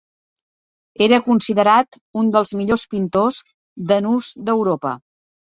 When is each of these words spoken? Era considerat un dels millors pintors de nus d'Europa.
Era 1.07 1.19
considerat 1.27 1.99
un 2.21 2.33
dels 2.37 2.53
millors 2.63 2.87
pintors 2.95 3.39
de 3.93 4.03
nus 4.07 4.35
d'Europa. 4.49 4.97